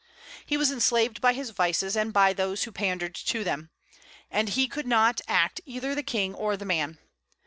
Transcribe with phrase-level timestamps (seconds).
[0.47, 3.69] He was enslaved by his vices, and by those who pandered to them;
[4.31, 6.97] and he could not act either the king or the man.